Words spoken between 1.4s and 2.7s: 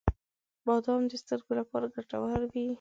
لپاره ګټور وي.